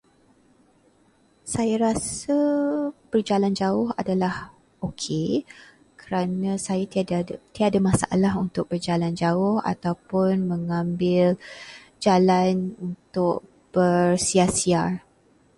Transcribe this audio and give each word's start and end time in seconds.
Saya 1.53 1.75
rasa 1.85 2.33
berjalan 3.13 3.53
jauh 3.61 3.89
adalah 4.01 4.35
okey, 4.87 5.27
kerana 6.01 6.51
saya 6.67 6.83
tiada 7.59 7.77
masalah 7.89 8.33
untuk 8.45 8.65
berjalan 8.73 9.13
jauh 9.23 9.55
ataupun 9.73 10.33
mengambil 10.51 11.25
jalan 12.05 12.53
untuk 12.87 13.35
bersiar-siar. 13.73 14.91